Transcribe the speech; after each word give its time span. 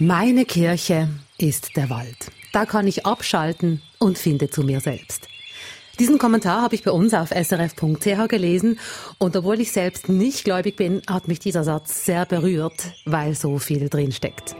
Meine 0.00 0.44
Kirche 0.44 1.08
ist 1.38 1.76
der 1.76 1.90
Wald. 1.90 2.30
Da 2.52 2.66
kann 2.66 2.86
ich 2.86 3.04
abschalten 3.04 3.82
und 3.98 4.16
finde 4.16 4.48
zu 4.48 4.62
mir 4.62 4.78
selbst. 4.78 5.26
Diesen 5.98 6.18
Kommentar 6.18 6.62
habe 6.62 6.76
ich 6.76 6.84
bei 6.84 6.92
uns 6.92 7.14
auf 7.14 7.30
srf.ch 7.30 8.28
gelesen 8.28 8.78
und 9.18 9.34
obwohl 9.34 9.60
ich 9.60 9.72
selbst 9.72 10.08
nicht 10.08 10.44
gläubig 10.44 10.76
bin, 10.76 11.02
hat 11.08 11.26
mich 11.26 11.40
dieser 11.40 11.64
Satz 11.64 12.04
sehr 12.04 12.26
berührt, 12.26 12.92
weil 13.06 13.34
so 13.34 13.58
viel 13.58 13.88
drin 13.88 14.12
steckt. 14.12 14.54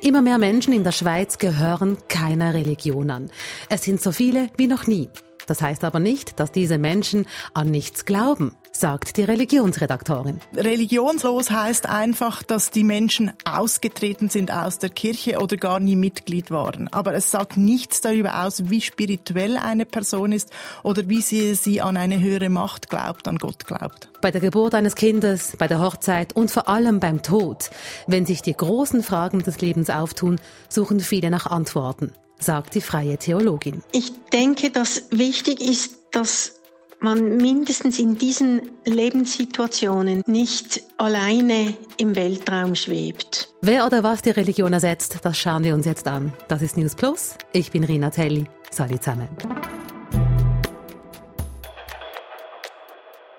Immer 0.00 0.22
mehr 0.22 0.38
Menschen 0.38 0.72
in 0.72 0.84
der 0.84 0.92
Schweiz 0.92 1.38
gehören 1.38 1.98
keiner 2.06 2.54
Religion 2.54 3.10
an. 3.10 3.28
Es 3.68 3.82
sind 3.82 4.00
so 4.00 4.12
viele 4.12 4.50
wie 4.56 4.68
noch 4.68 4.86
nie. 4.86 5.08
Das 5.48 5.60
heißt 5.60 5.82
aber 5.82 5.98
nicht, 5.98 6.38
dass 6.38 6.52
diese 6.52 6.78
Menschen 6.78 7.26
an 7.54 7.72
nichts 7.72 8.04
glauben, 8.04 8.54
sagt 8.72 9.16
die 9.18 9.22
Religionsredaktorin. 9.22 10.40
Religionslos 10.56 11.50
heißt 11.50 11.88
einfach, 11.88 12.42
dass 12.42 12.70
die 12.70 12.84
Menschen 12.84 13.32
ausgetreten 13.44 14.28
sind 14.28 14.50
aus 14.50 14.78
der 14.78 14.90
Kirche 14.90 15.38
oder 15.38 15.56
gar 15.56 15.78
nie 15.78 15.94
Mitglied 15.94 16.50
waren. 16.50 16.88
Aber 16.88 17.14
es 17.14 17.30
sagt 17.30 17.56
nichts 17.56 18.00
darüber 18.00 18.44
aus, 18.44 18.70
wie 18.70 18.80
spirituell 18.80 19.56
eine 19.56 19.84
Person 19.84 20.32
ist 20.32 20.50
oder 20.82 21.08
wie 21.08 21.20
sie, 21.20 21.54
sie 21.54 21.80
an 21.80 21.96
eine 21.96 22.18
höhere 22.20 22.48
Macht 22.48 22.88
glaubt, 22.88 23.28
an 23.28 23.38
Gott 23.38 23.66
glaubt. 23.66 24.08
Bei 24.20 24.30
der 24.30 24.40
Geburt 24.40 24.74
eines 24.74 24.94
Kindes, 24.94 25.56
bei 25.58 25.68
der 25.68 25.80
Hochzeit 25.80 26.34
und 26.34 26.50
vor 26.50 26.68
allem 26.68 26.98
beim 26.98 27.22
Tod, 27.22 27.70
wenn 28.06 28.26
sich 28.26 28.42
die 28.42 28.54
großen 28.54 29.02
Fragen 29.02 29.42
des 29.42 29.60
Lebens 29.60 29.90
auftun, 29.90 30.40
suchen 30.68 31.00
viele 31.00 31.30
nach 31.30 31.46
Antworten 31.46 32.12
sagt 32.38 32.74
die 32.74 32.80
freie 32.80 33.18
Theologin. 33.18 33.82
Ich 33.92 34.12
denke, 34.32 34.70
dass 34.70 35.04
wichtig 35.10 35.60
ist, 35.60 35.94
dass 36.10 36.61
man 37.02 37.36
mindestens 37.36 37.98
in 37.98 38.16
diesen 38.16 38.62
Lebenssituationen 38.84 40.22
nicht 40.26 40.82
alleine 40.98 41.74
im 41.96 42.14
Weltraum 42.14 42.74
schwebt. 42.74 43.48
Wer 43.60 43.86
oder 43.86 44.02
was 44.02 44.22
die 44.22 44.30
Religion 44.30 44.72
ersetzt, 44.72 45.18
das 45.22 45.38
schauen 45.38 45.64
wir 45.64 45.74
uns 45.74 45.86
jetzt 45.86 46.06
an. 46.06 46.32
Das 46.48 46.62
ist 46.62 46.76
News 46.76 46.94
Plus. 46.94 47.34
Ich 47.52 47.70
bin 47.70 47.84
Rina 47.84 48.10
Telli. 48.10 48.46
Salut 48.70 49.02
zusammen. 49.02 49.28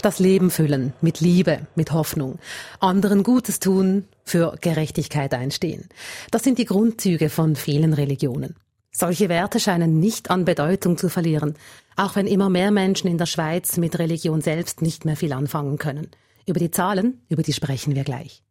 Das 0.02 0.20
Leben 0.20 0.52
füllen 0.52 0.92
mit 1.00 1.22
Liebe, 1.22 1.66
mit 1.75 1.94
Hoffnung, 1.94 2.38
anderen 2.81 3.23
Gutes 3.23 3.59
tun, 3.59 4.05
für 4.25 4.58
Gerechtigkeit 4.59 5.33
einstehen. 5.33 5.88
Das 6.30 6.44
sind 6.44 6.58
die 6.58 6.66
Grundzüge 6.66 7.30
von 7.30 7.55
vielen 7.55 7.94
Religionen. 7.94 8.55
Solche 8.95 9.27
Werte 9.27 9.59
scheinen 9.59 9.99
nicht 9.99 10.30
an 10.30 10.45
Bedeutung 10.45 10.97
zu 10.97 11.09
verlieren, 11.09 11.55
auch 11.95 12.16
wenn 12.16 12.27
immer 12.27 12.49
mehr 12.49 12.69
Menschen 12.69 13.08
in 13.08 13.17
der 13.17 13.25
Schweiz 13.25 13.77
mit 13.77 13.97
Religion 13.97 14.41
selbst 14.41 14.83
nicht 14.83 15.03
mehr 15.03 15.17
viel 15.17 15.33
anfangen 15.33 15.80
können. 15.80 16.11
Über 16.45 16.59
die 16.59 16.69
Zahlen, 16.69 17.21
über 17.27 17.41
die 17.41 17.53
sprechen 17.53 17.95
wir 17.95 18.03
gleich. 18.03 18.44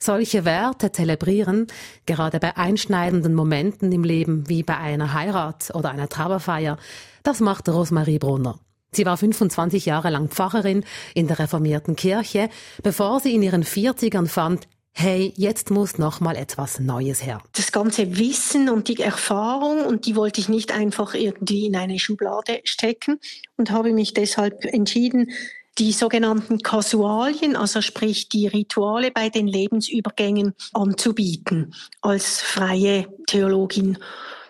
Solche 0.00 0.44
Werte 0.44 0.90
zelebrieren, 0.90 1.68
gerade 2.06 2.40
bei 2.40 2.56
einschneidenden 2.56 3.34
Momenten 3.34 3.92
im 3.92 4.02
Leben 4.02 4.48
wie 4.48 4.64
bei 4.64 4.76
einer 4.76 5.12
Heirat 5.12 5.72
oder 5.74 5.90
einer 5.90 6.08
Trauerfeier, 6.08 6.76
das 7.22 7.40
macht 7.40 7.68
Rosmarie 7.68 8.18
Brunner. 8.18 8.58
Sie 8.90 9.06
war 9.06 9.16
25 9.16 9.86
Jahre 9.86 10.10
lang 10.10 10.28
Pfarrerin 10.28 10.84
in 11.14 11.28
der 11.28 11.38
reformierten 11.38 11.94
Kirche, 11.94 12.48
bevor 12.82 13.20
sie 13.20 13.34
in 13.34 13.42
ihren 13.42 13.64
40ern 13.64 14.26
fand, 14.26 14.66
hey, 14.98 15.32
jetzt 15.36 15.70
muss 15.70 15.96
noch 15.96 16.18
mal 16.18 16.34
etwas 16.34 16.80
Neues 16.80 17.24
her. 17.24 17.40
Das 17.54 17.70
ganze 17.70 18.18
Wissen 18.18 18.68
und 18.68 18.88
die 18.88 19.00
Erfahrung 19.00 19.86
und 19.86 20.06
die 20.06 20.16
wollte 20.16 20.40
ich 20.40 20.48
nicht 20.48 20.72
einfach 20.72 21.14
irgendwie 21.14 21.66
in 21.66 21.76
eine 21.76 22.00
Schublade 22.00 22.60
stecken 22.64 23.20
und 23.56 23.70
habe 23.70 23.92
mich 23.92 24.12
deshalb 24.12 24.64
entschieden, 24.64 25.30
die 25.78 25.92
sogenannten 25.92 26.58
Kasualien, 26.58 27.54
also 27.54 27.80
sprich 27.80 28.28
die 28.28 28.48
Rituale 28.48 29.12
bei 29.12 29.28
den 29.28 29.46
Lebensübergängen 29.46 30.54
anzubieten 30.72 31.74
als 32.00 32.40
freie 32.40 33.06
Theologin. 33.28 33.98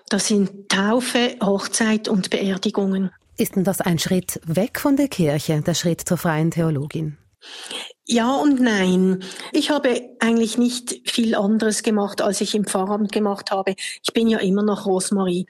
Das 0.08 0.28
sind 0.28 0.70
Taufe, 0.70 1.36
Hochzeit 1.42 2.08
und 2.08 2.30
Beerdigungen. 2.30 3.11
Ist 3.36 3.56
denn 3.56 3.64
das 3.64 3.83
ein 3.83 3.98
Schritt 3.98 4.40
weg 4.46 4.80
von 4.80 4.96
der 4.96 5.08
Kirche, 5.08 5.61
der 5.61 5.74
Schritt 5.74 6.00
zur 6.00 6.17
freien 6.17 6.50
Theologin? 6.50 7.18
Ja 8.11 8.35
und 8.36 8.58
nein. 8.58 9.23
Ich 9.52 9.69
habe 9.70 10.17
eigentlich 10.19 10.57
nicht 10.57 10.98
viel 11.05 11.35
anderes 11.35 11.83
gemacht, 11.83 12.23
als 12.23 12.41
ich 12.41 12.55
im 12.55 12.64
Pfarramt 12.64 13.13
gemacht 13.13 13.51
habe. 13.51 13.74
Ich 14.02 14.14
bin 14.14 14.29
ja 14.29 14.39
immer 14.39 14.63
noch 14.63 14.86
Rosmarie. 14.86 15.46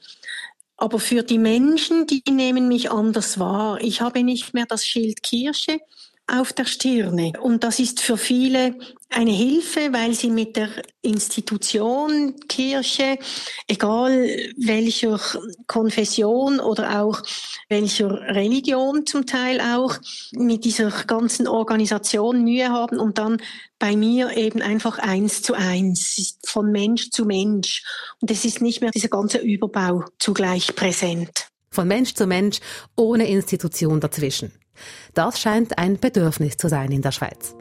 Aber 0.77 0.99
für 0.99 1.23
die 1.23 1.39
Menschen, 1.39 2.07
die 2.07 2.23
nehmen 2.29 2.69
mich 2.69 2.91
anders 2.91 3.39
wahr. 3.39 3.79
Ich 3.81 4.01
habe 4.01 4.25
nicht 4.25 4.55
mehr 4.55 4.67
das 4.67 4.85
Schild 4.85 5.23
Kirche, 5.23 5.79
auf 6.29 6.53
der 6.53 6.67
Stirne. 6.67 7.33
Und 7.41 7.65
das 7.65 7.79
ist 7.79 8.01
für 8.01 8.19
viele 8.19 8.77
eine 9.11 9.31
Hilfe, 9.31 9.93
weil 9.93 10.13
sie 10.13 10.31
mit 10.31 10.57
der 10.57 10.69
Institution 11.01 12.37
Kirche, 12.49 13.19
egal 13.67 14.29
welcher 14.59 15.19
Konfession 15.67 16.61
oder 16.61 17.01
auch 17.01 17.23
welcher 17.71 18.11
Religion 18.11 19.07
zum 19.07 19.25
Teil 19.25 19.61
auch, 19.61 19.97
mit 20.33 20.67
dieser 20.67 20.91
ganzen 21.07 21.49
Organisation 21.49 22.45
Mühe 22.45 22.69
haben 22.69 22.99
und 22.99 23.17
dann 23.17 23.39
bei 23.79 23.97
mir 23.97 24.37
eben 24.37 24.61
einfach 24.61 24.99
eins 24.99 25.41
zu 25.41 25.55
eins, 25.55 26.39
von 26.45 26.71
Mensch 26.71 27.11
zu 27.11 27.25
Mensch. 27.25 27.85
Und 28.21 28.31
es 28.31 28.45
ist 28.45 28.61
nicht 28.61 28.83
mehr 28.83 28.91
dieser 28.91 29.09
ganze 29.09 29.39
Überbau 29.39 30.05
zugleich 30.19 30.75
präsent. 30.77 31.49
Von 31.71 31.89
Mensch 31.89 32.15
zu 32.15 32.27
Mensch, 32.27 32.59
ohne 32.97 33.29
Institution 33.29 34.01
dazwischen. 34.01 34.53
Das 35.15 35.41
scheint 35.41 35.79
ein 35.79 35.99
Bedürfnis 35.99 36.57
zu 36.57 36.69
sein 36.69 36.93
in 36.93 37.03
der 37.03 37.13
Schweiz. 37.13 37.55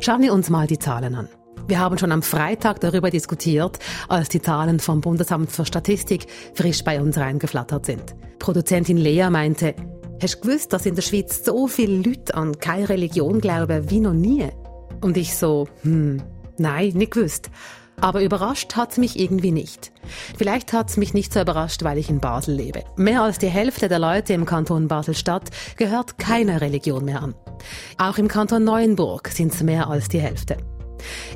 Schauen 0.00 0.22
wir 0.22 0.32
uns 0.32 0.48
mal 0.48 0.66
die 0.66 0.78
Zahlen 0.78 1.14
an. 1.14 1.28
Wir 1.66 1.78
haben 1.78 1.98
schon 1.98 2.10
am 2.10 2.22
Freitag 2.22 2.80
darüber 2.80 3.10
diskutiert, 3.10 3.78
als 4.08 4.28
die 4.28 4.42
Zahlen 4.42 4.80
vom 4.80 5.00
Bundesamt 5.00 5.52
für 5.52 5.64
Statistik 5.64 6.26
frisch 6.54 6.82
bei 6.82 7.00
uns 7.00 7.16
reingeflattert 7.16 7.86
sind. 7.86 8.16
Produzentin 8.38 8.96
Lea 8.96 9.28
meinte, 9.30 9.74
hast 10.20 10.36
du 10.36 10.40
gewusst, 10.40 10.72
dass 10.72 10.86
in 10.86 10.94
der 10.94 11.02
Schweiz 11.02 11.44
so 11.44 11.68
viele 11.68 11.98
Leute 11.98 12.34
an 12.34 12.58
keine 12.58 12.88
Religion 12.88 13.40
glauben 13.40 13.90
wie 13.90 14.00
noch 14.00 14.14
nie? 14.14 14.48
Und 15.00 15.16
ich 15.16 15.36
so, 15.36 15.68
hm, 15.82 16.22
nein, 16.58 16.88
nicht 16.94 17.12
gewusst. 17.12 17.50
Aber 18.00 18.22
überrascht 18.22 18.76
hat's 18.76 18.96
mich 18.96 19.18
irgendwie 19.18 19.52
nicht. 19.52 19.92
Vielleicht 20.36 20.72
hat's 20.72 20.96
mich 20.96 21.14
nicht 21.14 21.32
so 21.32 21.40
überrascht, 21.40 21.82
weil 21.84 21.98
ich 21.98 22.08
in 22.08 22.20
Basel 22.20 22.54
lebe. 22.54 22.84
Mehr 22.96 23.22
als 23.22 23.38
die 23.38 23.48
Hälfte 23.48 23.88
der 23.88 23.98
Leute 23.98 24.32
im 24.32 24.46
Kanton 24.46 24.88
Basel-Stadt 24.88 25.50
gehört 25.76 26.18
keiner 26.18 26.60
Religion 26.60 27.04
mehr 27.04 27.22
an. 27.22 27.34
Auch 27.98 28.18
im 28.18 28.28
Kanton 28.28 28.64
Neuenburg 28.64 29.28
sind's 29.28 29.62
mehr 29.62 29.88
als 29.88 30.08
die 30.08 30.20
Hälfte. 30.20 30.56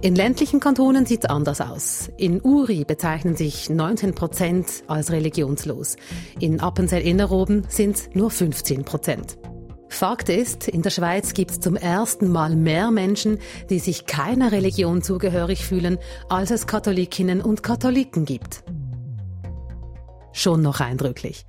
In 0.03 0.15
ländlichen 0.15 0.61
Kantonen 0.61 1.07
sieht's 1.07 1.27
anders 1.27 1.61
aus. 1.61 2.11
In 2.17 2.41
Uri 2.43 2.85
bezeichnen 2.85 3.37
sich 3.37 3.71
19 3.71 4.15
Prozent 4.15 4.85
als 4.87 5.11
religionslos. 5.11 5.97
In 6.41 6.61
Appenzell-Innerrhoden 6.61 7.67
sind's 7.69 8.11
nur 8.13 8.31
15 8.31 8.85
Prozent. 8.85 9.39
Fakt 9.95 10.29
ist, 10.29 10.69
in 10.69 10.83
der 10.83 10.91
Schweiz 10.91 11.35
gibt 11.35 11.51
es 11.53 11.61
zum 11.61 11.77
ersten 11.77 12.31
Mal 12.31 12.57
mehr 12.57 12.91
Menschen, 12.91 13.39
die 13.71 13.79
sich 13.79 14.07
keiner 14.07 14.53
Religion 14.53 15.03
zugehörig 15.03 15.65
fühlen, 15.65 15.99
als 16.29 16.51
es 16.51 16.67
Katholikinnen 16.67 17.41
und 17.41 17.63
Katholiken 17.63 18.25
gibt. 18.25 18.65
Schon 20.33 20.63
noch 20.63 20.81
eindrücklich. 20.81 21.47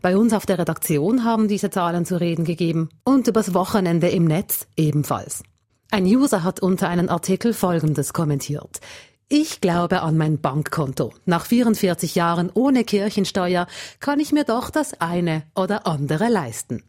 Bei 0.00 0.16
uns 0.16 0.32
auf 0.32 0.46
der 0.46 0.58
Redaktion 0.58 1.24
haben 1.24 1.48
diese 1.48 1.70
Zahlen 1.70 2.06
zu 2.06 2.18
reden 2.18 2.44
gegeben 2.44 2.88
und 3.04 3.28
übers 3.28 3.52
Wochenende 3.52 4.08
im 4.08 4.24
Netz 4.24 4.66
ebenfalls. 4.76 5.42
Ein 5.90 6.04
User 6.06 6.42
hat 6.42 6.60
unter 6.60 6.88
einen 6.88 7.10
Artikel 7.10 7.52
Folgendes 7.52 8.14
kommentiert. 8.14 8.80
Ich 9.28 9.60
glaube 9.60 10.02
an 10.02 10.16
mein 10.16 10.40
Bankkonto. 10.40 11.12
Nach 11.26 11.44
44 11.44 12.14
Jahren 12.14 12.50
ohne 12.52 12.84
Kirchensteuer 12.84 13.66
kann 14.00 14.18
ich 14.18 14.32
mir 14.32 14.44
doch 14.44 14.70
das 14.70 15.00
eine 15.00 15.42
oder 15.54 15.86
andere 15.86 16.28
leisten. 16.28 16.82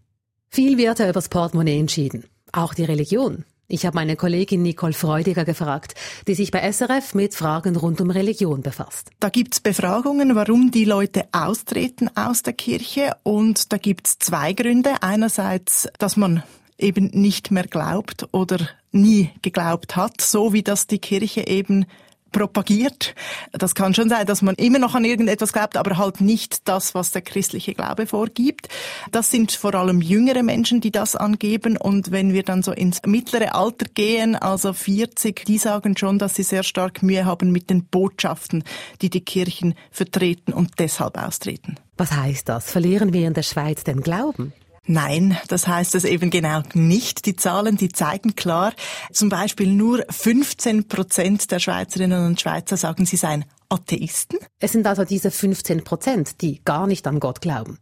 Viel 0.53 0.77
wird 0.77 0.99
ja 0.99 1.09
übers 1.09 1.29
Portemonnaie 1.29 1.79
entschieden. 1.79 2.25
Auch 2.51 2.75
die 2.75 2.83
Religion. 2.83 3.43
Ich 3.67 3.87
habe 3.87 3.95
meine 3.95 4.15
Kollegin 4.15 4.61
Nicole 4.61 4.93
Freudiger 4.93 5.45
gefragt, 5.45 5.95
die 6.27 6.35
sich 6.35 6.51
bei 6.51 6.71
SRF 6.71 7.15
mit 7.15 7.33
Fragen 7.33 7.75
rund 7.75 7.99
um 7.99 8.11
Religion 8.11 8.61
befasst. 8.61 9.09
Da 9.19 9.29
gibt's 9.29 9.59
Befragungen, 9.59 10.35
warum 10.35 10.69
die 10.69 10.85
Leute 10.85 11.25
austreten 11.31 12.15
aus 12.15 12.43
der 12.43 12.53
Kirche. 12.53 13.13
Und 13.23 13.73
da 13.73 13.77
gibt's 13.77 14.19
zwei 14.19 14.53
Gründe. 14.53 15.01
Einerseits, 15.01 15.89
dass 15.97 16.17
man 16.17 16.43
eben 16.77 17.05
nicht 17.13 17.49
mehr 17.49 17.65
glaubt 17.65 18.27
oder 18.31 18.59
nie 18.91 19.31
geglaubt 19.41 19.95
hat, 19.95 20.21
so 20.21 20.53
wie 20.53 20.61
das 20.61 20.85
die 20.85 20.99
Kirche 20.99 21.47
eben 21.47 21.87
propagiert. 22.33 23.15
Das 23.53 23.75
kann 23.75 23.93
schon 23.93 24.09
sein, 24.09 24.25
dass 24.25 24.41
man 24.41 24.55
immer 24.55 24.79
noch 24.79 24.95
an 24.95 25.05
irgendetwas 25.05 25.53
glaubt, 25.53 25.77
aber 25.77 25.97
halt 25.97 26.19
nicht 26.19 26.67
das, 26.67 26.93
was 26.93 27.11
der 27.11 27.21
christliche 27.21 27.73
Glaube 27.73 28.07
vorgibt. 28.07 28.67
Das 29.11 29.31
sind 29.31 29.53
vor 29.53 29.73
allem 29.75 30.01
jüngere 30.01 30.43
Menschen, 30.43 30.81
die 30.81 30.91
das 30.91 31.15
angeben. 31.15 31.77
Und 31.77 32.11
wenn 32.11 32.33
wir 32.33 32.43
dann 32.43 32.61
so 32.61 32.73
ins 32.73 33.01
mittlere 33.05 33.55
Alter 33.55 33.85
gehen, 33.93 34.35
also 34.35 34.73
40, 34.73 35.45
die 35.45 35.57
sagen 35.57 35.95
schon, 35.95 36.19
dass 36.19 36.35
sie 36.35 36.43
sehr 36.43 36.63
stark 36.63 37.01
Mühe 37.01 37.23
haben 37.23 37.53
mit 37.53 37.69
den 37.69 37.85
Botschaften, 37.85 38.65
die 39.01 39.09
die 39.09 39.21
Kirchen 39.21 39.75
vertreten 39.91 40.51
und 40.51 40.79
deshalb 40.79 41.17
austreten. 41.17 41.75
Was 41.95 42.11
heißt 42.11 42.49
das? 42.49 42.69
Verlieren 42.69 43.13
wir 43.13 43.27
in 43.27 43.35
der 43.35 43.43
Schweiz 43.43 43.83
den 43.83 44.01
Glauben? 44.01 44.51
Nein, 44.85 45.37
das 45.47 45.67
heißt 45.67 45.95
es 45.95 46.03
eben 46.03 46.29
genau 46.29 46.61
nicht. 46.73 47.25
Die 47.25 47.37
Zahlen, 47.37 47.77
die 47.77 47.89
zeigen 47.89 48.35
klar, 48.35 48.73
zum 49.13 49.29
Beispiel 49.29 49.67
nur 49.67 50.03
15 50.09 50.89
Prozent 50.89 51.51
der 51.51 51.59
Schweizerinnen 51.59 52.25
und 52.25 52.41
Schweizer 52.41 52.75
sagen, 52.75 53.05
sie 53.05 53.15
seien 53.15 53.45
Atheisten? 53.69 54.39
Es 54.59 54.71
sind 54.71 54.87
also 54.87 55.03
diese 55.03 55.31
15 55.31 55.83
Prozent, 55.83 56.41
die 56.41 56.61
gar 56.63 56.87
nicht 56.87 57.07
an 57.07 57.19
Gott 57.19 57.41
glauben. 57.41 57.79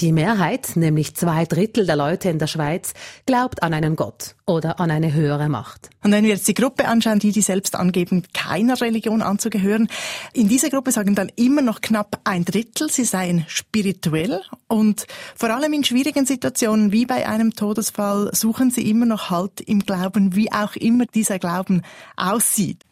Die 0.00 0.12
Mehrheit, 0.12 0.76
nämlich 0.76 1.16
zwei 1.16 1.44
Drittel 1.44 1.86
der 1.86 1.96
Leute 1.96 2.28
in 2.28 2.38
der 2.38 2.46
Schweiz, 2.46 2.92
glaubt 3.26 3.62
an 3.62 3.74
einen 3.74 3.96
Gott 3.96 4.36
oder 4.46 4.78
an 4.80 4.90
eine 4.90 5.12
höhere 5.12 5.48
Macht. 5.48 5.90
Und 6.02 6.12
wenn 6.12 6.24
wir 6.24 6.30
jetzt 6.30 6.48
die 6.48 6.54
Gruppe 6.54 6.86
anschauen, 6.86 7.18
die 7.18 7.32
die 7.32 7.42
selbst 7.42 7.74
angeben, 7.74 8.22
keiner 8.32 8.80
Religion 8.80 9.22
anzugehören, 9.22 9.88
in 10.32 10.48
dieser 10.48 10.70
Gruppe 10.70 10.92
sagen 10.92 11.14
dann 11.14 11.30
immer 11.36 11.62
noch 11.62 11.80
knapp 11.80 12.20
ein 12.24 12.44
Drittel, 12.44 12.90
sie 12.90 13.04
seien 13.04 13.44
spirituell 13.48 14.40
und 14.68 15.06
vor 15.34 15.50
allem 15.50 15.72
in 15.72 15.84
schwierigen 15.84 16.26
Situationen 16.26 16.92
wie 16.92 17.06
bei 17.06 17.28
einem 17.28 17.54
Todesfall 17.54 18.30
suchen 18.34 18.70
sie 18.70 18.88
immer 18.88 19.06
noch 19.06 19.30
Halt 19.30 19.60
im 19.60 19.80
Glauben, 19.80 20.36
wie 20.36 20.52
auch 20.52 20.76
immer 20.76 21.06
dieser 21.06 21.38
Glauben 21.38 21.82
aussieht. 22.16 22.84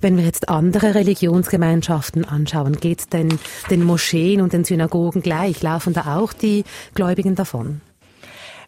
Wenn 0.00 0.16
wir 0.16 0.24
jetzt 0.24 0.48
andere 0.48 0.94
Religionsgemeinschaften 0.94 2.24
anschauen, 2.24 2.76
geht 2.76 3.00
es 3.00 3.08
denn 3.08 3.38
den 3.70 3.82
Moscheen 3.84 4.40
und 4.40 4.52
den 4.52 4.64
Synagogen 4.64 5.22
gleich? 5.22 5.62
Laufen 5.62 5.92
da 5.92 6.16
auch 6.18 6.32
die 6.32 6.64
Gläubigen 6.94 7.34
davon? 7.34 7.80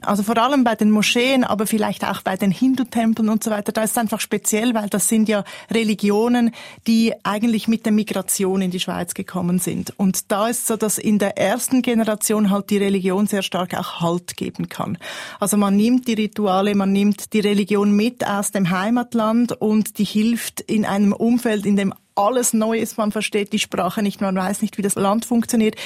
Also 0.02 0.22
vor 0.22 0.38
allem 0.38 0.64
bei 0.64 0.74
den 0.74 0.90
Moscheen, 0.90 1.44
aber 1.44 1.66
vielleicht 1.66 2.04
auch 2.04 2.22
bei 2.22 2.36
den 2.36 2.50
Hindu-Tempeln 2.50 3.28
und 3.28 3.44
so 3.44 3.50
weiter. 3.50 3.72
Da 3.72 3.82
ist 3.82 3.92
es 3.92 3.98
einfach 3.98 4.20
speziell, 4.20 4.74
weil 4.74 4.88
das 4.88 5.08
sind 5.08 5.28
ja 5.28 5.44
Religionen, 5.70 6.52
die 6.86 7.12
eigentlich 7.22 7.68
mit 7.68 7.84
der 7.84 7.92
Migration 7.92 8.62
in 8.62 8.70
die 8.70 8.80
Schweiz 8.80 9.14
gekommen 9.14 9.58
sind. 9.58 9.92
Und 9.98 10.30
da 10.30 10.48
ist 10.48 10.66
so, 10.66 10.76
dass 10.76 10.98
in 10.98 11.18
der 11.18 11.36
ersten 11.36 11.82
Generation 11.82 12.50
halt 12.50 12.70
die 12.70 12.78
Religion 12.78 13.26
sehr 13.26 13.42
stark 13.42 13.74
auch 13.74 14.00
Halt 14.00 14.36
geben 14.36 14.68
kann. 14.68 14.98
Also 15.38 15.56
man 15.56 15.76
nimmt 15.76 16.08
die 16.08 16.14
Rituale, 16.14 16.74
man 16.74 16.92
nimmt 16.92 17.32
die 17.32 17.40
Religion 17.40 17.94
mit 17.94 18.26
aus 18.26 18.50
dem 18.50 18.70
Heimatland 18.70 19.52
und 19.52 19.98
die 19.98 20.04
hilft 20.04 20.60
in 20.60 20.84
einem 20.84 21.12
Umfeld, 21.12 21.66
in 21.66 21.76
dem 21.76 21.92
alles 22.20 22.52
neu 22.52 22.78
ist, 22.78 22.98
man 22.98 23.12
versteht 23.12 23.52
die 23.52 23.58
Sprache 23.58 24.02
nicht, 24.02 24.20
man 24.20 24.36
weiß 24.36 24.62
nicht, 24.62 24.78
wie 24.78 24.82
das 24.82 24.94
Land 24.94 25.24
funktioniert, 25.24 25.76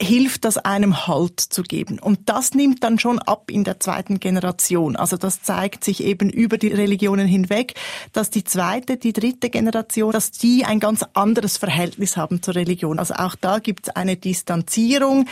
hilft 0.00 0.44
das 0.44 0.58
einem 0.58 1.06
Halt 1.06 1.40
zu 1.40 1.62
geben. 1.62 1.98
Und 1.98 2.28
das 2.28 2.52
nimmt 2.52 2.84
dann 2.84 2.98
schon 2.98 3.18
ab 3.18 3.50
in 3.50 3.64
der 3.64 3.80
zweiten 3.80 4.20
Generation. 4.20 4.96
Also 4.96 5.16
das 5.16 5.42
zeigt 5.42 5.84
sich 5.84 6.02
eben 6.02 6.28
über 6.28 6.58
die 6.58 6.68
Religionen 6.68 7.26
hinweg, 7.26 7.74
dass 8.12 8.30
die 8.30 8.44
zweite, 8.44 8.98
die 8.98 9.12
dritte 9.12 9.48
Generation, 9.48 10.12
dass 10.12 10.30
die 10.30 10.64
ein 10.64 10.80
ganz 10.80 11.04
anderes 11.14 11.56
Verhältnis 11.56 12.16
haben 12.16 12.42
zur 12.42 12.56
Religion. 12.56 12.98
Also 12.98 13.14
auch 13.14 13.36
da 13.36 13.58
gibt 13.58 13.88
es 13.88 13.96
eine 13.96 14.16
Distanzierung. 14.16 15.26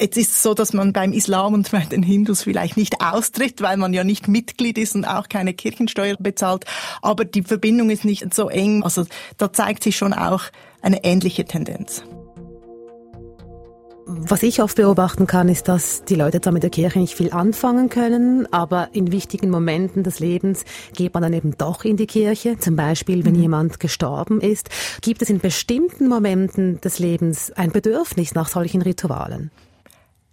Jetzt 0.00 0.16
ist 0.16 0.30
es 0.30 0.42
so, 0.42 0.54
dass 0.54 0.72
man 0.72 0.92
beim 0.92 1.12
Islam 1.12 1.54
und 1.54 1.70
bei 1.70 1.84
den 1.84 2.02
Hindus 2.02 2.42
vielleicht 2.42 2.76
nicht 2.76 3.00
austritt, 3.00 3.62
weil 3.62 3.76
man 3.76 3.92
ja 3.92 4.02
nicht 4.02 4.26
Mitglied 4.26 4.78
ist 4.78 4.96
und 4.96 5.04
auch 5.04 5.28
keine 5.28 5.54
Kirchensteuer 5.54 6.16
bezahlt. 6.18 6.64
Aber 7.02 7.24
die 7.24 7.42
Verbindung 7.42 7.90
ist 7.90 8.04
nicht 8.04 8.34
so 8.34 8.48
eng. 8.48 8.82
Also 8.82 9.06
da 9.36 9.52
zeigt 9.52 9.84
sich 9.84 9.96
schon 9.98 10.14
auch 10.14 10.44
eine 10.80 11.04
ähnliche 11.04 11.44
Tendenz. 11.44 12.02
Was 14.10 14.42
ich 14.42 14.62
oft 14.62 14.76
beobachten 14.76 15.26
kann, 15.26 15.50
ist, 15.50 15.68
dass 15.68 16.02
die 16.04 16.14
Leute 16.14 16.40
zwar 16.40 16.54
mit 16.54 16.62
der 16.62 16.70
Kirche 16.70 16.98
nicht 16.98 17.14
viel 17.14 17.30
anfangen 17.30 17.90
können, 17.90 18.50
aber 18.50 18.88
in 18.94 19.12
wichtigen 19.12 19.50
Momenten 19.50 20.02
des 20.02 20.18
Lebens 20.18 20.64
geht 20.96 21.12
man 21.12 21.22
dann 21.22 21.34
eben 21.34 21.58
doch 21.58 21.84
in 21.84 21.98
die 21.98 22.06
Kirche. 22.06 22.58
Zum 22.58 22.74
Beispiel, 22.74 23.26
wenn 23.26 23.34
mhm. 23.34 23.42
jemand 23.42 23.80
gestorben 23.80 24.40
ist. 24.40 24.70
Gibt 25.02 25.20
es 25.20 25.28
in 25.28 25.40
bestimmten 25.40 26.08
Momenten 26.08 26.80
des 26.80 26.98
Lebens 26.98 27.52
ein 27.52 27.70
Bedürfnis 27.70 28.34
nach 28.34 28.48
solchen 28.48 28.80
Ritualen? 28.80 29.50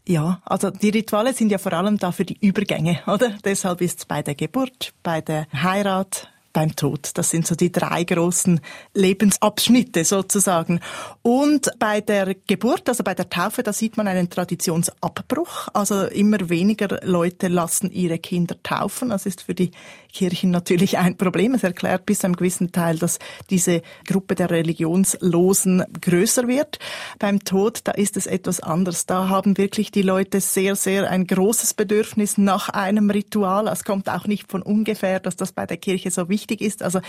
Ja, 0.08 0.40
also 0.46 0.70
die 0.70 0.90
Rituale 0.92 1.34
sind 1.34 1.52
ja 1.52 1.58
vor 1.58 1.74
allem 1.74 1.98
da 1.98 2.14
für 2.14 2.24
die 2.24 2.38
Übergänge, 2.40 3.00
oder? 3.08 3.32
Deshalb 3.44 3.82
ist 3.82 4.00
es 4.00 4.06
bei 4.06 4.22
der 4.22 4.36
Geburt, 4.36 4.94
bei 5.04 5.20
der 5.20 5.48
Heirat, 5.52 6.30
beim 6.56 6.74
Tod. 6.74 7.12
Das 7.16 7.30
sind 7.32 7.46
so 7.46 7.54
die 7.54 7.70
drei 7.70 8.06
großen 8.06 8.62
Lebensabschnitte 8.94 10.06
sozusagen. 10.06 10.80
Und 11.22 11.70
bei 11.80 12.00
der 12.00 12.34
Geburt, 12.48 12.88
also 12.88 13.04
bei 13.04 13.14
der 13.14 13.30
Taufe, 13.30 13.62
da 13.62 13.74
sieht 13.74 13.98
man 13.98 14.08
einen 14.08 14.30
Traditionsabbruch. 14.30 15.68
Also 15.74 16.06
immer 16.06 16.50
weniger 16.50 17.02
Leute 17.04 17.50
lassen 17.50 17.92
ihre 17.92 18.20
Kinder 18.20 18.56
taufen. 18.64 19.10
Das 19.10 19.26
ist 19.26 19.42
für 19.42 19.54
die 19.54 19.72
Kirchen 20.14 20.50
natürlich 20.50 20.98
ein 20.98 21.18
Problem. 21.18 21.56
Es 21.56 21.64
erklärt 21.64 22.06
bis 22.06 22.20
zu 22.20 22.28
einem 22.28 22.38
gewissen 22.38 22.72
Teil, 22.72 22.98
dass 22.98 23.20
diese 23.50 23.82
Gruppe 24.08 24.36
der 24.36 24.50
Religionslosen 24.50 25.84
größer 26.00 26.48
wird. 26.48 26.80
Beim 27.20 27.44
Tod, 27.44 27.82
da 27.84 27.92
ist 27.92 28.16
es 28.16 28.28
etwas 28.28 28.62
anders. 28.62 29.06
Da 29.06 29.28
haben 29.28 29.58
wirklich 29.58 29.92
die 29.92 30.04
Leute 30.04 30.40
sehr, 30.40 30.78
sehr 30.78 31.12
ein 31.12 31.28
großes 31.28 31.74
Bedürfnis 31.74 32.38
nach 32.38 32.70
einem 32.70 33.10
Ritual. 33.10 33.68
Es 33.68 33.84
kommt 33.84 34.08
auch 34.08 34.26
nicht 34.26 34.50
von 34.50 34.62
ungefähr, 34.62 35.20
dass 35.20 35.36
das 35.36 35.52
bei 35.52 35.66
der 35.66 35.78
Kirche 35.78 36.12
so 36.12 36.30
wichtig 36.30 36.45
wichtig 36.46 36.62
ist. 36.62 36.84
Also 36.84 37.00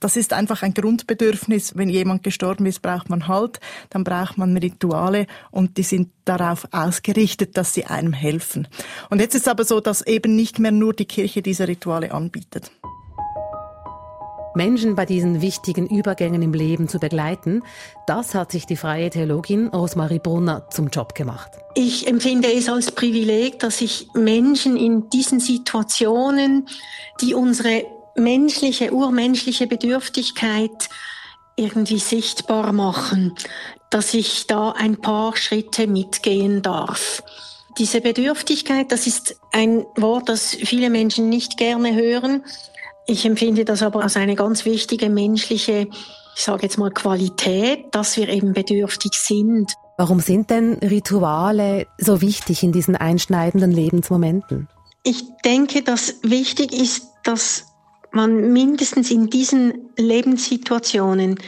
das 0.00 0.16
ist 0.16 0.32
einfach 0.32 0.62
ein 0.62 0.72
Grundbedürfnis. 0.72 1.76
Wenn 1.76 1.90
jemand 1.90 2.22
gestorben 2.22 2.64
ist, 2.66 2.80
braucht 2.80 3.10
man 3.10 3.28
Halt, 3.28 3.60
dann 3.90 4.04
braucht 4.04 4.38
man 4.38 4.56
Rituale 4.56 5.26
und 5.50 5.76
die 5.76 5.82
sind 5.82 6.08
darauf 6.24 6.66
ausgerichtet, 6.72 7.56
dass 7.56 7.74
sie 7.74 7.84
einem 7.84 8.12
helfen. 8.12 8.68
Und 9.10 9.20
jetzt 9.20 9.34
ist 9.34 9.42
es 9.42 9.48
aber 9.48 9.64
so, 9.64 9.80
dass 9.80 10.06
eben 10.06 10.34
nicht 10.34 10.58
mehr 10.58 10.72
nur 10.72 10.94
die 10.94 11.04
Kirche 11.04 11.42
diese 11.42 11.68
Rituale 11.68 12.12
anbietet. 12.12 12.70
Menschen 14.54 14.94
bei 14.94 15.04
diesen 15.04 15.42
wichtigen 15.42 15.86
Übergängen 15.86 16.40
im 16.40 16.54
Leben 16.54 16.88
zu 16.88 16.98
begleiten, 16.98 17.62
das 18.06 18.34
hat 18.34 18.52
sich 18.52 18.64
die 18.64 18.76
freie 18.76 19.10
Theologin 19.10 19.68
Rosmarie 19.68 20.18
Brunner 20.18 20.70
zum 20.70 20.88
Job 20.88 21.14
gemacht. 21.14 21.50
Ich 21.74 22.08
empfinde 22.08 22.50
es 22.50 22.70
als 22.70 22.90
Privileg, 22.90 23.58
dass 23.58 23.82
ich 23.82 24.08
Menschen 24.14 24.78
in 24.78 25.10
diesen 25.10 25.40
Situationen, 25.40 26.68
die 27.20 27.34
unsere 27.34 27.84
menschliche, 28.16 28.92
urmenschliche 28.92 29.66
Bedürftigkeit 29.66 30.88
irgendwie 31.56 31.98
sichtbar 31.98 32.72
machen, 32.72 33.34
dass 33.90 34.14
ich 34.14 34.46
da 34.46 34.72
ein 34.72 35.00
paar 35.00 35.36
Schritte 35.36 35.86
mitgehen 35.86 36.62
darf. 36.62 37.22
Diese 37.78 38.00
Bedürftigkeit, 38.00 38.90
das 38.90 39.06
ist 39.06 39.36
ein 39.52 39.84
Wort, 39.96 40.28
das 40.28 40.50
viele 40.50 40.90
Menschen 40.90 41.28
nicht 41.28 41.56
gerne 41.56 41.94
hören. 41.94 42.42
Ich 43.06 43.24
empfinde 43.24 43.64
das 43.64 43.82
aber 43.82 44.02
als 44.02 44.16
eine 44.16 44.34
ganz 44.34 44.64
wichtige 44.64 45.10
menschliche, 45.10 45.88
ich 46.34 46.42
sage 46.42 46.62
jetzt 46.62 46.78
mal 46.78 46.90
Qualität, 46.90 47.86
dass 47.92 48.16
wir 48.16 48.28
eben 48.28 48.52
bedürftig 48.52 49.12
sind. 49.14 49.72
Warum 49.98 50.20
sind 50.20 50.50
denn 50.50 50.74
Rituale 50.74 51.86
so 51.98 52.20
wichtig 52.20 52.62
in 52.62 52.72
diesen 52.72 52.96
einschneidenden 52.96 53.72
Lebensmomenten? 53.72 54.68
Ich 55.02 55.22
denke, 55.44 55.82
dass 55.82 56.16
wichtig 56.22 56.72
ist, 56.72 57.08
dass 57.24 57.75
man 58.16 58.52
mindestens 58.52 59.10
in 59.12 59.30
diesen 59.30 59.90
Lebenssituationen 59.96 61.38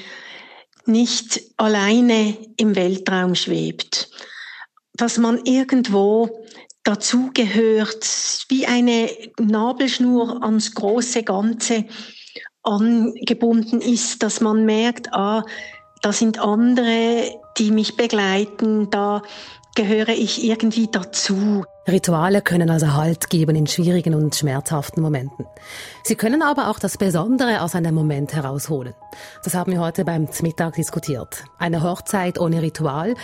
nicht 0.86 1.40
alleine 1.56 2.36
im 2.56 2.76
Weltraum 2.76 3.34
schwebt, 3.34 4.10
dass 4.94 5.18
man 5.18 5.44
irgendwo 5.44 6.44
dazugehört, 6.84 8.06
wie 8.48 8.66
eine 8.66 9.10
Nabelschnur 9.38 10.42
ans 10.42 10.74
große 10.74 11.22
Ganze 11.22 11.84
angebunden 12.62 13.80
ist, 13.80 14.22
dass 14.22 14.40
man 14.40 14.64
merkt, 14.64 15.12
ah, 15.12 15.44
da 16.02 16.12
sind 16.12 16.38
andere, 16.38 17.30
die 17.58 17.70
mich 17.70 17.96
begleiten, 17.96 18.88
da 18.90 19.22
gehöre 19.78 20.08
ich 20.08 20.42
irgendwie 20.42 20.88
dazu. 20.90 21.64
Rituale 21.86 22.42
können 22.42 22.68
also 22.68 22.94
Halt 22.94 23.30
geben 23.30 23.54
in 23.54 23.68
schwierigen 23.68 24.12
und 24.12 24.34
schmerzhaften 24.34 25.00
Momenten. 25.00 25.46
Sie 26.02 26.16
können 26.16 26.42
aber 26.42 26.68
auch 26.68 26.80
das 26.80 26.98
Besondere 26.98 27.62
aus 27.62 27.76
einem 27.76 27.94
Moment 27.94 28.34
herausholen. 28.34 28.94
Das 29.44 29.54
haben 29.54 29.70
wir 29.70 29.80
heute 29.80 30.04
beim 30.04 30.26
Mittag 30.42 30.74
diskutiert. 30.74 31.44
Eine 31.58 31.84
Hochzeit 31.84 32.40
ohne 32.40 32.60
Ritual 32.60 33.14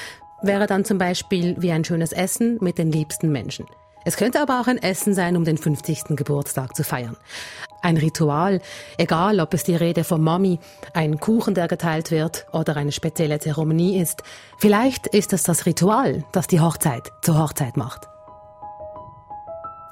wäre 0.42 0.68
dann 0.68 0.84
zum 0.84 0.98
Beispiel 0.98 1.56
wie 1.58 1.72
ein 1.72 1.84
schönes 1.84 2.12
Essen 2.12 2.58
mit 2.60 2.78
den 2.78 2.92
liebsten 2.92 3.32
Menschen. 3.32 3.66
Es 4.06 4.16
könnte 4.16 4.40
aber 4.40 4.60
auch 4.60 4.66
ein 4.66 4.82
Essen 4.82 5.14
sein, 5.14 5.36
um 5.36 5.44
den 5.44 5.56
50. 5.56 6.16
Geburtstag 6.16 6.76
zu 6.76 6.84
feiern. 6.84 7.16
Ein 7.80 7.96
Ritual, 7.96 8.60
egal 8.98 9.40
ob 9.40 9.54
es 9.54 9.64
die 9.64 9.76
Rede 9.76 10.04
von 10.04 10.22
Mami, 10.22 10.58
ein 10.92 11.20
Kuchen, 11.20 11.54
der 11.54 11.68
geteilt 11.68 12.10
wird 12.10 12.46
oder 12.52 12.76
eine 12.76 12.92
spezielle 12.92 13.38
Zeremonie 13.38 13.98
ist. 13.98 14.22
Vielleicht 14.58 15.06
ist 15.06 15.32
es 15.32 15.42
das 15.42 15.64
Ritual, 15.66 16.24
das 16.32 16.46
die 16.46 16.60
Hochzeit 16.60 17.12
zur 17.22 17.38
Hochzeit 17.38 17.76
macht. 17.76 18.08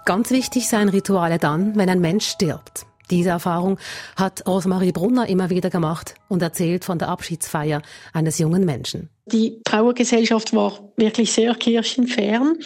Ganz 0.04 0.30
wichtig 0.30 0.68
seien 0.68 0.88
Rituale 0.88 1.38
dann, 1.38 1.76
wenn 1.76 1.88
ein 1.88 2.00
Mensch 2.00 2.26
stirbt. 2.26 2.86
Diese 3.10 3.30
Erfahrung 3.30 3.78
hat 4.16 4.46
Rosemarie 4.46 4.92
Brunner 4.92 5.28
immer 5.28 5.50
wieder 5.50 5.70
gemacht 5.70 6.14
und 6.28 6.42
erzählt 6.42 6.84
von 6.84 6.98
der 6.98 7.08
Abschiedsfeier 7.08 7.82
eines 8.12 8.38
jungen 8.38 8.64
Menschen. 8.64 9.10
Die 9.26 9.60
Trauergesellschaft 9.64 10.54
war 10.54 10.92
wirklich 10.96 11.32
sehr 11.32 11.54
kirchenfern 11.54 12.56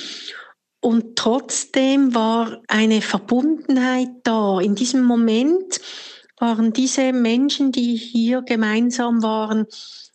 und 0.87 1.17
trotzdem 1.17 2.15
war 2.15 2.63
eine 2.69 3.03
Verbundenheit 3.03 4.09
da. 4.23 4.61
In 4.61 4.77
diesem 4.77 5.03
Moment 5.03 5.81
waren 6.39 6.73
diese 6.73 7.13
Menschen, 7.13 7.73
die 7.73 7.97
hier 7.97 8.43
gemeinsam 8.43 9.21
waren, 9.25 9.67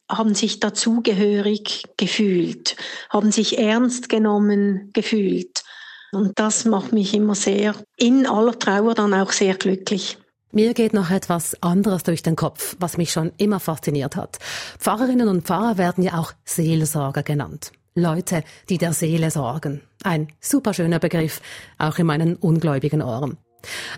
haben 0.07 0.33
sich 0.33 0.61
dazugehörig 0.61 1.83
gefühlt, 1.97 2.77
haben 3.09 3.33
sich 3.33 3.59
ernst 3.59 4.07
genommen 4.07 4.91
gefühlt. 4.93 5.65
Und 6.13 6.39
das 6.39 6.63
macht 6.63 6.93
mich 6.93 7.13
immer 7.13 7.35
sehr, 7.35 7.75
in 7.97 8.25
aller 8.25 8.57
Trauer 8.57 8.93
dann 8.93 9.13
auch 9.13 9.33
sehr 9.33 9.55
glücklich. 9.55 10.19
Mir 10.53 10.73
geht 10.73 10.93
noch 10.93 11.11
etwas 11.11 11.61
anderes 11.61 12.03
durch 12.03 12.23
den 12.23 12.37
Kopf, 12.37 12.77
was 12.79 12.95
mich 12.95 13.11
schon 13.11 13.33
immer 13.35 13.59
fasziniert 13.59 14.15
hat. 14.15 14.37
Pfarrerinnen 14.79 15.27
und 15.27 15.45
Pfarrer 15.45 15.77
werden 15.77 16.01
ja 16.01 16.17
auch 16.17 16.31
Seelsorger 16.45 17.23
genannt. 17.23 17.73
Leute, 17.95 18.43
die 18.69 18.77
der 18.77 18.93
Seele 18.93 19.31
sorgen. 19.31 19.81
Ein 20.03 20.29
superschöner 20.39 20.99
Begriff, 20.99 21.41
auch 21.77 21.97
in 21.97 22.05
meinen 22.05 22.35
ungläubigen 22.37 23.01
Ohren. 23.01 23.37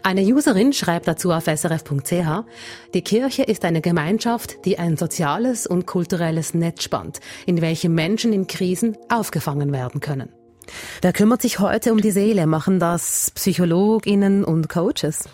Eine 0.02 0.24
Userin 0.24 0.74
schreibt 0.74 1.08
dazu 1.08 1.32
auf 1.32 1.46
srf.ch, 1.46 2.44
die 2.94 3.02
Kirche 3.02 3.44
ist 3.44 3.64
eine 3.64 3.82
Gemeinschaft, 3.82 4.66
die 4.66 4.80
ein 4.80 4.98
soziales 4.98 5.68
und 5.68 5.86
kulturelles 5.86 6.54
Netz 6.54 6.84
spannt, 6.84 7.20
in 7.46 7.62
welchem 7.62 7.94
Menschen 7.94 8.34
in 8.34 8.48
Krisen 8.48 8.98
aufgefangen 9.10 9.72
werden 9.72 10.02
können. 10.02 10.30
Wer 11.02 11.14
kümmert 11.14 11.42
sich 11.42 11.60
heute 11.60 11.92
um 11.92 12.02
die 12.02 12.12
Seele? 12.12 12.48
Machen 12.48 12.80
das 12.80 13.32
Psychologinnen 13.36 14.44
und 14.44 14.70
Coaches? 14.70 15.30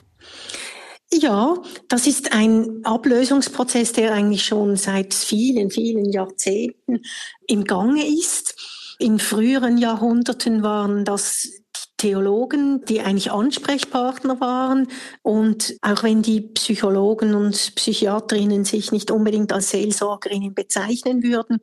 Ja, 1.12 1.56
das 1.88 2.06
ist 2.06 2.34
ein 2.34 2.86
Ablösungsprozess, 2.86 3.94
der 3.94 4.14
eigentlich 4.14 4.46
schon 4.46 4.76
seit 4.76 5.14
vielen, 5.14 5.72
vielen 5.72 6.06
Jahrzehnten 6.06 7.02
im 7.48 7.64
Gange 7.64 8.06
ist. 8.06 8.96
In 9.00 9.18
früheren 9.18 9.78
Jahrhunderten 9.80 10.62
waren 10.62 11.06
das 11.06 11.59
Theologen, 12.00 12.84
die 12.86 13.02
eigentlich 13.02 13.32
Ansprechpartner 13.32 14.40
waren. 14.42 14.88
Und 15.22 15.76
auch 15.82 16.02
wenn 16.02 16.24
die 16.24 16.42
Psychologen 16.42 17.36
und 17.36 17.76
Psychiaterinnen 17.76 18.66
sich 18.66 18.92
nicht 18.92 19.12
unbedingt 19.12 19.54
als 19.54 19.70
Seelsorgerinnen 19.70 20.56
bezeichnen 20.56 21.22
würden, 21.22 21.62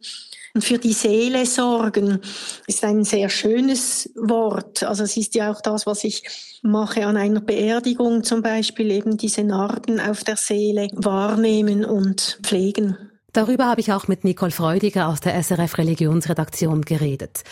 für 0.61 0.79
die 0.79 0.93
Seele 0.93 1.45
sorgen 1.45 2.21
ist 2.67 2.85
ein 2.85 3.05
sehr 3.05 3.29
schönes 3.29 4.11
Wort. 4.15 4.83
Also 4.85 5.05
es 5.05 5.17
ist 5.17 5.35
ja 5.35 5.51
auch 5.51 5.61
das, 5.61 5.87
was 5.87 6.05
ich 6.05 6.23
mache 6.63 7.07
an 7.07 7.17
einer 7.17 7.41
Beerdigung 7.41 8.25
zum 8.25 8.43
Beispiel, 8.43 8.91
eben 8.91 9.17
diese 9.17 9.45
Narben 9.45 10.01
auf 10.01 10.25
der 10.25 10.37
Seele 10.37 10.89
wahrnehmen 10.95 11.85
und 11.85 12.39
pflegen. 12.43 12.97
Darüber 13.33 13.67
habe 13.67 13.83
ich 13.83 13.93
auch 13.93 14.09
mit 14.09 14.25
Nicole 14.25 14.51
Freudiger 14.51 15.09
aus 15.09 15.21
der 15.21 15.43
SRF 15.43 15.77
Religionsredaktion 15.77 16.83
geredet 16.83 17.43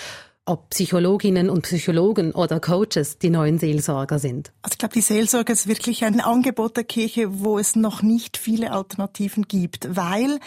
ob 0.46 0.70
Psychologinnen 0.70 1.48
und 1.48 1.62
Psychologen 1.62 2.32
oder 2.32 2.60
Coaches 2.60 3.18
die 3.18 3.30
neuen 3.30 3.58
Seelsorger 3.58 4.18
sind. 4.18 4.52
Also 4.62 4.74
ich 4.74 4.78
glaube, 4.78 4.94
die 4.94 5.00
Seelsorge 5.00 5.52
ist 5.52 5.66
wirklich 5.66 6.04
ein 6.04 6.20
Angebot 6.20 6.76
der 6.76 6.84
Kirche, 6.84 7.40
wo 7.40 7.58
es 7.58 7.76
noch 7.76 8.02
nicht 8.02 8.36
viele 8.36 8.72
Alternativen 8.72 9.48
gibt, 9.48 9.96
weil 9.96 10.38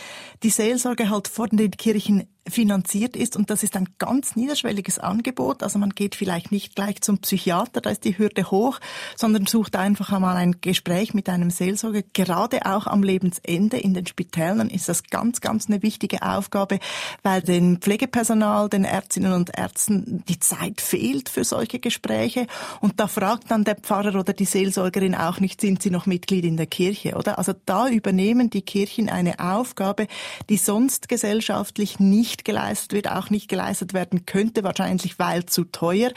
die 0.44 0.50
Seelsorge 0.50 1.10
halt 1.10 1.28
vor 1.28 1.48
den 1.48 1.72
Kirchen 1.72 2.28
finanziert 2.50 3.16
ist 3.16 3.36
und 3.36 3.50
das 3.50 3.64
ist 3.64 3.76
ein 3.76 3.90
ganz 3.98 4.36
niederschwelliges 4.36 5.00
Angebot. 5.00 5.64
Also 5.64 5.80
man 5.80 5.90
geht 5.90 6.16
vielleicht 6.16 6.52
nicht 6.52 6.76
gleich 6.76 7.02
zum 7.02 7.20
Psychiater, 7.20 7.82
da 7.82 7.90
ist 7.90 8.06
die 8.06 8.18
Hürde 8.18 8.50
hoch, 8.52 8.80
sondern 9.16 9.46
sucht 9.46 9.76
einfach 9.76 10.12
einmal 10.12 10.38
ein 10.38 10.58
Gespräch 10.62 11.14
mit 11.14 11.30
einem 11.30 11.50
Seelsorger. 11.50 12.04
Gerade 12.14 12.66
auch 12.66 12.88
am 12.88 13.04
Lebensende 13.04 13.78
in 13.78 13.94
den 13.94 14.08
Spitälern 14.08 14.70
ist 14.70 14.90
das 14.90 15.04
ganz, 15.04 15.42
ganz 15.42 15.68
eine 15.68 15.84
wichtige 15.84 16.22
Aufgabe, 16.22 16.80
weil 17.24 17.42
dem 17.42 17.82
Pflegepersonal, 17.82 18.70
den 18.70 18.84
Ärztinnen 18.84 19.34
und 19.34 19.58
Ärzten 19.58 19.87
die 19.90 20.40
Zeit 20.40 20.82
fehlt 20.82 21.30
für 21.30 21.44
solche 21.44 21.80
Gespräche 21.80 22.48
und 22.82 23.00
da 23.00 23.08
fragt 23.08 23.52
dann 23.52 23.64
der 23.64 23.76
Pfarrer 23.76 24.20
oder 24.20 24.34
die 24.34 24.46
Seelsorgerin 24.46 25.16
auch 25.16 25.40
nicht, 25.40 25.62
sind 25.62 25.82
sie 25.82 25.90
noch 25.90 26.06
Mitglied 26.06 26.46
in 26.46 26.58
der 26.58 26.68
Kirche, 26.68 27.16
oder? 27.16 27.38
Also 27.38 27.54
da 27.66 27.90
übernehmen 27.90 28.50
die 28.50 28.62
Kirchen 28.62 29.10
eine 29.10 29.40
Aufgabe, 29.40 30.08
die 30.50 30.58
sonst 30.58 31.10
gesellschaftlich 31.10 32.00
nicht 32.00 32.46
geleistet 32.46 32.94
wird, 32.94 33.12
auch 33.12 33.30
nicht 33.30 33.48
geleistet 33.50 33.94
werden 33.94 34.26
könnte, 34.26 34.64
wahrscheinlich 34.64 35.20
weil 35.20 35.46
zu 35.46 35.64
teuer. 35.64 36.12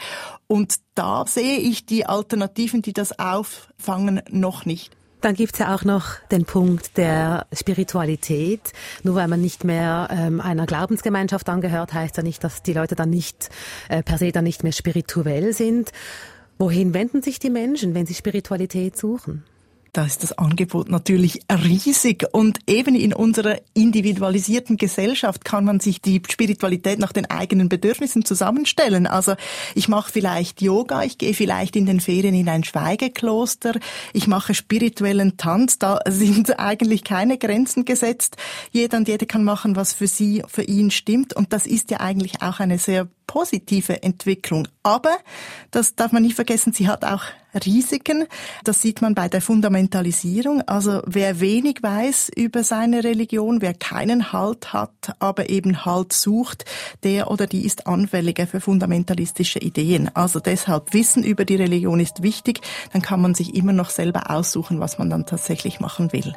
Und 0.47 0.75
da 0.95 1.25
sehe 1.25 1.57
ich 1.57 1.85
die 1.85 2.05
Alternativen, 2.05 2.81
die 2.81 2.93
das 2.93 3.17
auffangen, 3.17 4.21
noch 4.29 4.65
nicht. 4.65 4.91
Dann 5.21 5.35
gibt's 5.35 5.59
ja 5.59 5.75
auch 5.75 5.83
noch 5.83 6.15
den 6.31 6.45
Punkt 6.45 6.97
der 6.97 7.45
Spiritualität. 7.53 8.73
Nur 9.03 9.15
weil 9.15 9.27
man 9.27 9.39
nicht 9.39 9.63
mehr 9.63 10.07
ähm, 10.11 10.41
einer 10.41 10.65
Glaubensgemeinschaft 10.65 11.47
angehört, 11.47 11.93
heißt 11.93 12.17
ja 12.17 12.23
nicht, 12.23 12.43
dass 12.43 12.63
die 12.63 12.73
Leute 12.73 12.95
dann 12.95 13.11
nicht 13.11 13.49
äh, 13.87 14.01
per 14.01 14.17
se 14.17 14.31
dann 14.31 14.43
nicht 14.43 14.63
mehr 14.63 14.71
spirituell 14.71 15.53
sind. 15.53 15.91
Wohin 16.57 16.93
wenden 16.93 17.21
sich 17.21 17.39
die 17.39 17.49
Menschen, 17.49 17.93
wenn 17.93 18.05
sie 18.05 18.13
Spiritualität 18.15 18.97
suchen? 18.97 19.43
Da 19.93 20.05
ist 20.05 20.23
das 20.23 20.37
Angebot 20.37 20.89
natürlich 20.89 21.41
riesig 21.51 22.25
und 22.31 22.59
eben 22.67 22.95
in 22.95 23.13
unserer 23.13 23.59
individualisierten 23.73 24.77
Gesellschaft 24.77 25.43
kann 25.43 25.65
man 25.65 25.81
sich 25.81 26.01
die 26.01 26.21
Spiritualität 26.29 26.97
nach 26.97 27.11
den 27.11 27.29
eigenen 27.29 27.67
Bedürfnissen 27.67 28.23
zusammenstellen. 28.23 29.05
Also 29.05 29.35
ich 29.75 29.89
mache 29.89 30.11
vielleicht 30.11 30.61
Yoga, 30.61 31.03
ich 31.03 31.17
gehe 31.17 31.33
vielleicht 31.33 31.75
in 31.75 31.85
den 31.85 31.99
Ferien 31.99 32.35
in 32.35 32.47
ein 32.47 32.63
Schweigekloster, 32.63 33.73
ich 34.13 34.27
mache 34.27 34.53
spirituellen 34.53 35.35
Tanz, 35.35 35.77
da 35.77 35.99
sind 36.07 36.57
eigentlich 36.57 37.03
keine 37.03 37.37
Grenzen 37.37 37.83
gesetzt. 37.83 38.37
Jeder 38.71 38.97
und 38.97 39.09
jede 39.09 39.25
kann 39.25 39.43
machen, 39.43 39.75
was 39.75 39.93
für 39.93 40.07
sie, 40.07 40.43
für 40.47 40.63
ihn 40.63 40.91
stimmt 40.91 41.35
und 41.35 41.51
das 41.51 41.67
ist 41.67 41.91
ja 41.91 41.99
eigentlich 41.99 42.41
auch 42.41 42.61
eine 42.61 42.77
sehr 42.77 43.09
positive 43.31 44.03
Entwicklung. 44.03 44.67
Aber, 44.83 45.17
das 45.71 45.95
darf 45.95 46.11
man 46.11 46.21
nicht 46.21 46.35
vergessen, 46.35 46.73
sie 46.73 46.89
hat 46.89 47.05
auch 47.05 47.23
Risiken. 47.65 48.25
Das 48.65 48.81
sieht 48.81 49.01
man 49.01 49.15
bei 49.15 49.29
der 49.29 49.39
Fundamentalisierung. 49.39 50.61
Also 50.67 51.01
wer 51.05 51.39
wenig 51.39 51.77
weiß 51.81 52.29
über 52.35 52.65
seine 52.65 53.05
Religion, 53.05 53.61
wer 53.61 53.73
keinen 53.73 54.33
Halt 54.33 54.73
hat, 54.73 55.15
aber 55.19 55.49
eben 55.49 55.85
Halt 55.85 56.11
sucht, 56.11 56.65
der 57.03 57.31
oder 57.31 57.47
die 57.47 57.65
ist 57.65 57.87
anfälliger 57.87 58.47
für 58.47 58.59
fundamentalistische 58.59 59.59
Ideen. 59.59 60.13
Also 60.13 60.41
deshalb 60.41 60.93
Wissen 60.93 61.23
über 61.23 61.45
die 61.45 61.55
Religion 61.55 62.01
ist 62.01 62.23
wichtig. 62.23 62.59
Dann 62.91 63.01
kann 63.01 63.21
man 63.21 63.33
sich 63.33 63.55
immer 63.55 63.71
noch 63.71 63.91
selber 63.91 64.29
aussuchen, 64.29 64.81
was 64.81 64.97
man 64.97 65.09
dann 65.09 65.25
tatsächlich 65.25 65.79
machen 65.79 66.11
will. 66.11 66.35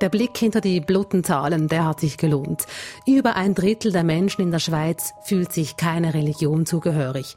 Der 0.00 0.08
Blick 0.10 0.36
hinter 0.36 0.60
die 0.60 0.80
Blutenzahlen, 0.80 1.66
der 1.66 1.84
hat 1.84 2.00
sich 2.00 2.18
gelohnt. 2.18 2.66
Über 3.04 3.34
ein 3.34 3.54
Drittel 3.54 3.90
der 3.90 4.04
Menschen 4.04 4.42
in 4.42 4.52
der 4.52 4.60
Schweiz 4.60 5.12
fühlt 5.24 5.52
sich 5.52 5.76
keine 5.76 6.14
Religion 6.14 6.66
zugehörig. 6.66 7.36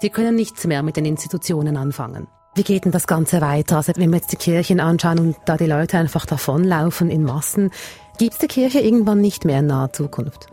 Sie 0.00 0.10
können 0.10 0.36
nichts 0.36 0.66
mehr 0.66 0.84
mit 0.84 0.96
den 0.96 1.04
Institutionen 1.04 1.76
anfangen. 1.76 2.28
Wie 2.54 2.62
geht 2.62 2.84
denn 2.84 2.92
das 2.92 3.08
Ganze 3.08 3.40
weiter? 3.40 3.78
Also 3.78 3.92
wenn 3.96 4.10
wir 4.10 4.18
jetzt 4.18 4.32
die 4.32 4.36
Kirchen 4.36 4.78
anschauen 4.78 5.18
und 5.18 5.36
da 5.46 5.56
die 5.56 5.66
Leute 5.66 5.98
einfach 5.98 6.26
davonlaufen 6.26 7.10
in 7.10 7.24
Massen, 7.24 7.70
gibt 8.18 8.34
es 8.34 8.38
die 8.38 8.46
Kirche 8.46 8.80
irgendwann 8.80 9.20
nicht 9.20 9.44
mehr 9.44 9.58
in 9.58 9.66
naher 9.66 9.92
Zukunft? 9.92 10.46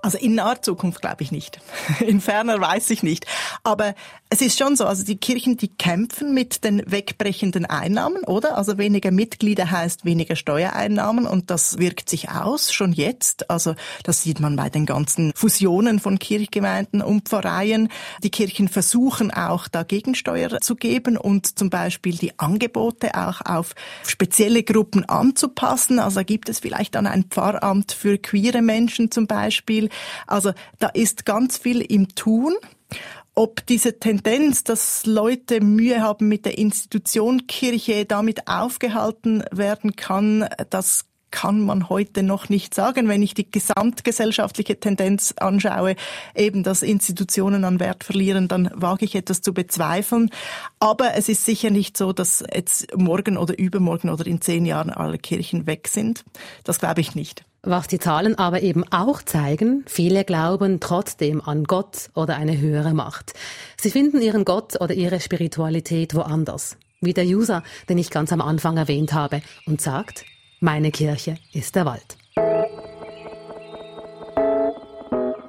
Also 0.00 0.18
in 0.18 0.34
naher 0.34 0.60
Zukunft 0.62 1.00
glaube 1.00 1.22
ich 1.22 1.30
nicht. 1.30 1.60
In 2.00 2.20
ferner 2.20 2.60
weiß 2.60 2.90
ich 2.90 3.04
nicht. 3.04 3.24
Aber 3.62 3.94
es 4.32 4.40
ist 4.40 4.58
schon 4.58 4.76
so, 4.76 4.86
also 4.86 5.04
die 5.04 5.18
Kirchen, 5.18 5.58
die 5.58 5.68
kämpfen 5.68 6.32
mit 6.32 6.64
den 6.64 6.82
wegbrechenden 6.86 7.66
Einnahmen, 7.66 8.24
oder? 8.24 8.56
Also 8.56 8.78
weniger 8.78 9.10
Mitglieder 9.10 9.70
heißt 9.70 10.06
weniger 10.06 10.36
Steuereinnahmen 10.36 11.26
und 11.26 11.50
das 11.50 11.76
wirkt 11.76 12.08
sich 12.08 12.30
aus, 12.30 12.72
schon 12.72 12.94
jetzt. 12.94 13.50
Also 13.50 13.74
das 14.04 14.22
sieht 14.22 14.40
man 14.40 14.56
bei 14.56 14.70
den 14.70 14.86
ganzen 14.86 15.32
Fusionen 15.34 16.00
von 16.00 16.18
Kirchgemeinden 16.18 17.02
und 17.02 17.28
Pfarreien. 17.28 17.90
Die 18.22 18.30
Kirchen 18.30 18.68
versuchen 18.68 19.30
auch 19.30 19.68
da 19.68 19.82
Gegensteuer 19.82 20.60
zu 20.62 20.76
geben 20.76 21.18
und 21.18 21.58
zum 21.58 21.68
Beispiel 21.68 22.16
die 22.16 22.38
Angebote 22.38 23.14
auch 23.14 23.42
auf 23.42 23.74
spezielle 24.06 24.62
Gruppen 24.62 25.04
anzupassen. 25.04 25.98
Also 25.98 26.20
da 26.20 26.22
gibt 26.22 26.48
es 26.48 26.60
vielleicht 26.60 26.94
dann 26.94 27.06
ein 27.06 27.24
Pfarramt 27.24 27.92
für 27.92 28.16
queere 28.16 28.62
Menschen 28.62 29.10
zum 29.10 29.26
Beispiel 29.26 29.90
also 30.26 30.52
da 30.78 30.88
ist 30.88 31.26
ganz 31.26 31.58
viel 31.58 31.82
im 31.82 32.14
Tun. 32.14 32.54
Ob 33.34 33.64
diese 33.66 33.98
Tendenz, 33.98 34.62
dass 34.62 35.06
Leute 35.06 35.62
Mühe 35.62 36.02
haben 36.02 36.28
mit 36.28 36.44
der 36.44 36.58
Institution 36.58 37.46
Kirche 37.46 38.04
damit 38.04 38.46
aufgehalten 38.46 39.42
werden 39.50 39.96
kann, 39.96 40.46
das 40.68 41.06
kann 41.32 41.62
man 41.62 41.88
heute 41.88 42.22
noch 42.22 42.48
nicht 42.48 42.74
sagen. 42.74 43.08
Wenn 43.08 43.22
ich 43.22 43.34
die 43.34 43.50
gesamtgesellschaftliche 43.50 44.78
Tendenz 44.78 45.34
anschaue, 45.38 45.96
eben 46.36 46.62
dass 46.62 46.82
Institutionen 46.82 47.64
an 47.64 47.80
Wert 47.80 48.04
verlieren, 48.04 48.46
dann 48.46 48.70
wage 48.74 49.04
ich 49.04 49.16
etwas 49.16 49.42
zu 49.42 49.52
bezweifeln. 49.52 50.30
Aber 50.78 51.14
es 51.16 51.28
ist 51.28 51.44
sicher 51.44 51.70
nicht 51.70 51.96
so, 51.96 52.12
dass 52.12 52.44
jetzt 52.54 52.96
morgen 52.96 53.36
oder 53.36 53.58
übermorgen 53.58 54.10
oder 54.10 54.26
in 54.26 54.40
zehn 54.40 54.64
Jahren 54.64 54.90
alle 54.90 55.18
Kirchen 55.18 55.66
weg 55.66 55.88
sind. 55.88 56.24
Das 56.62 56.78
glaube 56.78 57.00
ich 57.00 57.16
nicht. 57.16 57.44
Was 57.64 57.86
die 57.86 58.00
Zahlen 58.00 58.36
aber 58.36 58.62
eben 58.62 58.84
auch 58.92 59.22
zeigen, 59.22 59.84
viele 59.86 60.24
glauben 60.24 60.80
trotzdem 60.80 61.40
an 61.40 61.62
Gott 61.62 62.10
oder 62.14 62.36
eine 62.36 62.58
höhere 62.58 62.92
Macht. 62.92 63.34
Sie 63.80 63.90
finden 63.90 64.20
ihren 64.20 64.44
Gott 64.44 64.80
oder 64.80 64.94
ihre 64.94 65.20
Spiritualität 65.20 66.14
woanders. 66.16 66.76
Wie 67.00 67.12
der 67.12 67.24
User, 67.24 67.62
den 67.88 67.98
ich 67.98 68.10
ganz 68.10 68.32
am 68.32 68.40
Anfang 68.40 68.76
erwähnt 68.76 69.12
habe, 69.12 69.42
und 69.66 69.80
sagt, 69.80 70.24
meine 70.62 70.90
Kirche 70.90 71.36
ist 71.52 71.74
der 71.74 71.84
Wald. 71.84 72.16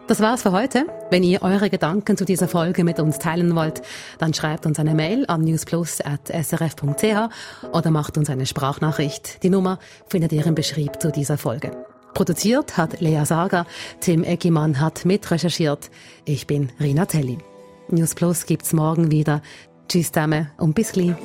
Das 0.08 0.20
war's 0.20 0.42
für 0.42 0.52
heute. 0.52 0.86
Wenn 1.12 1.24
ihr 1.24 1.44
eure 1.44 1.70
Gedanken 1.70 2.18
zu 2.18 2.26
dieser 2.26 2.48
Folge 2.48 2.84
mit 2.84 3.00
uns 3.00 3.20
teilen 3.20 3.56
wollt, 3.56 3.82
dann 4.18 4.34
schreibt 4.34 4.66
uns 4.66 4.78
eine 4.80 4.94
Mail 4.94 5.26
an 5.28 5.42
newsplus.srf.ch 5.42 7.30
oder 7.72 7.92
macht 7.92 8.18
uns 8.18 8.30
eine 8.30 8.46
Sprachnachricht. 8.46 9.42
Die 9.44 9.50
Nummer 9.50 9.80
findet 10.08 10.34
ihr 10.34 10.46
im 10.46 10.56
Beschrieb 10.56 11.02
zu 11.02 11.12
dieser 11.12 11.38
Folge. 11.38 11.72
Produziert 12.14 12.78
hat 12.78 13.00
Lea 13.00 13.24
Sager, 13.24 13.66
Tim 14.02 14.24
Eggimann 14.24 14.80
hat 14.80 15.06
mitrecherchiert. 15.06 15.90
Ich 16.26 16.48
bin 16.48 16.72
Rina 16.80 17.06
Telli. 17.06 17.38
News 17.90 18.14
Plus 18.14 18.46
gibt's 18.46 18.74
morgen 18.74 19.10
wieder. 19.10 19.42
Tschüss 19.88 20.12
zusammen 20.12 20.50
und 20.58 20.76
bis 20.76 20.92
gleich. 20.92 21.16